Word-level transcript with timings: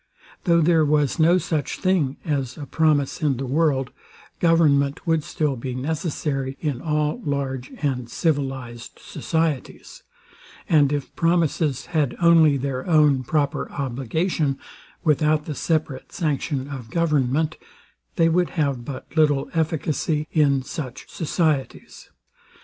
Though 0.45 0.61
there 0.61 0.83
was 0.83 1.19
no 1.19 1.37
such 1.37 1.77
thing 1.77 2.17
as 2.25 2.57
a 2.57 2.65
promise 2.65 3.21
in 3.21 3.37
the 3.37 3.45
world, 3.45 3.91
government 4.39 5.05
would 5.05 5.23
still 5.23 5.55
be 5.55 5.75
necessary 5.75 6.57
in 6.59 6.81
all 6.81 7.21
large 7.23 7.69
and 7.83 8.09
civilized 8.09 8.97
societies; 8.97 10.01
and 10.67 10.91
if 10.91 11.15
promises 11.15 11.85
had 11.85 12.15
only 12.19 12.57
their 12.57 12.83
own 12.89 13.21
proper 13.23 13.69
obligation, 13.69 14.57
without 15.03 15.45
the 15.45 15.53
separate 15.53 16.11
sanction 16.11 16.67
of 16.67 16.89
government, 16.89 17.57
they 18.15 18.27
would 18.27 18.49
have 18.57 18.83
but 18.83 19.05
little 19.15 19.51
efficacy 19.53 20.25
in 20.31 20.63
such 20.63 21.07
societies. 21.11 22.09